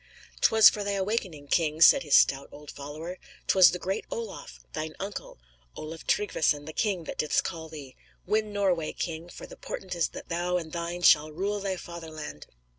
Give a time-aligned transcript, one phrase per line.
[0.41, 3.19] "'Twas for thy awakening, king," said his stout old follower.
[3.45, 5.37] "'Twas the great Olaf, thine uncle,
[5.75, 7.95] Olaf Tryggvesson the king, that didst call thee.
[8.25, 12.47] Win Norway, king, for the portent is that thou and thine shall rule thy fatherland."